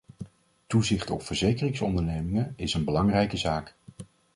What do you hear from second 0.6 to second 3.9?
Toezicht op verzekeringsondernemingen is een belangrijke zaak.